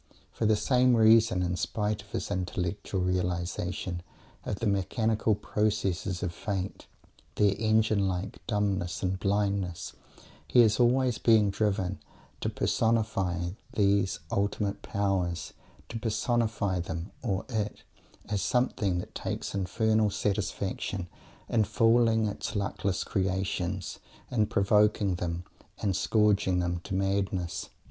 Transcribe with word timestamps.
For 0.31 0.47
the 0.47 0.55
same 0.55 0.95
reason, 0.95 1.43
in 1.43 1.55
spite 1.57 2.01
of 2.01 2.09
his 2.09 2.31
intellectual 2.31 3.01
realization 3.01 4.01
of 4.43 4.55
the 4.55 4.65
mechanical 4.65 5.35
processes 5.35 6.23
of 6.23 6.33
Fate, 6.33 6.87
their 7.35 7.53
engine 7.59 8.07
like 8.07 8.39
dumbness 8.47 9.03
and 9.03 9.19
blindness, 9.19 9.93
he 10.47 10.61
is 10.61 10.79
always 10.79 11.19
being 11.19 11.51
driven 11.51 11.99
to 12.39 12.49
personify 12.49 13.51
these 13.73 14.17
ultimate 14.31 14.81
powers; 14.81 15.53
to 15.89 15.99
personify 15.99 16.79
them, 16.79 17.11
or 17.21 17.45
it, 17.47 17.83
as 18.27 18.41
something 18.41 18.97
that 18.97 19.13
takes 19.13 19.53
infernal 19.53 20.09
satisfaction 20.09 21.09
in 21.47 21.63
fooling 21.63 22.25
its 22.25 22.55
luckless 22.55 23.03
creations; 23.03 23.99
in 24.31 24.47
provoking 24.47 25.17
them 25.17 25.43
and 25.79 25.95
scourging 25.95 26.57
them 26.57 26.79
to 26.85 26.95
madness. 26.95 27.69